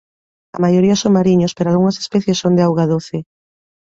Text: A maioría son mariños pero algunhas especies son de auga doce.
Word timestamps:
A 0.55 0.57
maioría 0.63 0.95
son 1.01 1.15
mariños 1.17 1.55
pero 1.55 1.67
algunhas 1.69 1.99
especies 2.03 2.39
son 2.43 2.53
de 2.55 2.63
auga 2.67 2.85
doce. 2.93 3.17